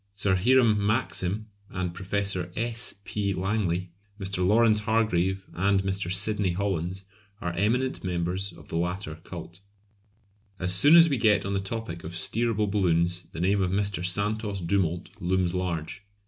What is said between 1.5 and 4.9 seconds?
and Professor S. P. Langley, Mr. Lawrence